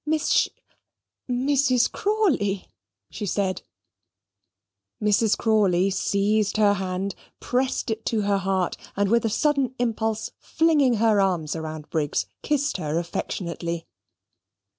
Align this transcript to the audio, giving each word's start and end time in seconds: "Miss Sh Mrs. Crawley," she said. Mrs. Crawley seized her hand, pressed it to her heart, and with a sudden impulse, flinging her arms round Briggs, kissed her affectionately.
"Miss 0.03 0.31
Sh 0.31 0.47
Mrs. 1.29 1.91
Crawley," 1.91 2.67
she 3.11 3.27
said. 3.27 3.61
Mrs. 4.99 5.37
Crawley 5.37 5.91
seized 5.91 6.57
her 6.57 6.73
hand, 6.73 7.13
pressed 7.39 7.91
it 7.91 8.03
to 8.07 8.21
her 8.21 8.39
heart, 8.39 8.77
and 8.95 9.11
with 9.11 9.25
a 9.25 9.29
sudden 9.29 9.75
impulse, 9.77 10.31
flinging 10.39 10.95
her 10.95 11.21
arms 11.21 11.55
round 11.55 11.87
Briggs, 11.91 12.25
kissed 12.41 12.77
her 12.77 12.97
affectionately. 12.97 13.85